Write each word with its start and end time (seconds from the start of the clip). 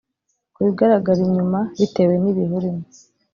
Ku 0.53 0.59
bigaragara 0.65 1.19
inyuma 1.27 1.59
bitewe 1.79 2.15
n’ibihe 2.19 2.53
urimo 2.59 2.85